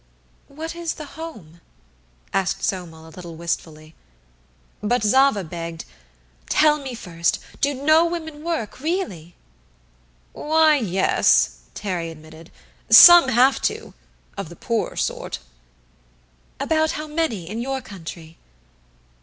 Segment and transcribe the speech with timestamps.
[0.47, 1.61] "What is 'the home'?"
[2.33, 3.93] asked Somel a little wistfully.
[4.81, 5.85] But Zava begged:
[6.49, 9.35] "Tell me first, do no women work, really?"
[10.33, 12.49] "Why, yes," Terry admitted.
[12.89, 13.93] "Some have to,
[14.35, 15.37] of the poorer sort."
[16.59, 18.39] "About how many in your country?"